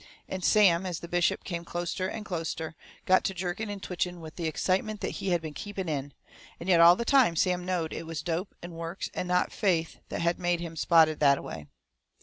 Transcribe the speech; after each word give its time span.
And 0.27 0.43
Sam, 0.43 0.83
as 0.87 1.01
the 1.01 1.07
bishop 1.07 1.43
come 1.43 1.63
closeter 1.63 2.07
and 2.07 2.25
closeter, 2.25 2.73
got 3.05 3.23
to 3.25 3.35
jerking 3.35 3.69
and 3.69 3.83
twitching 3.83 4.19
with 4.19 4.35
the 4.35 4.47
excitement 4.47 4.99
that 5.01 5.17
he 5.21 5.29
had 5.29 5.43
been 5.43 5.53
keeping 5.53 5.87
in 5.87 6.13
and 6.59 6.67
yet 6.67 6.79
all 6.79 6.95
the 6.95 7.05
time 7.05 7.35
Sam 7.35 7.63
knowed 7.63 7.93
it 7.93 8.07
was 8.07 8.23
dope 8.23 8.55
and 8.63 8.73
works 8.73 9.11
and 9.13 9.27
not 9.27 9.51
faith 9.51 9.99
that 10.09 10.21
had 10.21 10.39
made 10.39 10.59
him 10.59 10.75
spotted 10.75 11.19
that 11.19 11.37
a 11.37 11.43
way. 11.43 11.67